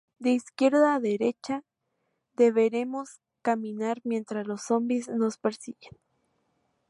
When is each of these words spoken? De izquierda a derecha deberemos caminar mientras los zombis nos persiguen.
De 0.17 0.31
izquierda 0.31 0.95
a 0.95 0.99
derecha 0.99 1.63
deberemos 2.33 3.21
caminar 3.43 3.99
mientras 4.03 4.47
los 4.47 4.63
zombis 4.63 5.07
nos 5.07 5.37
persiguen. 5.37 5.95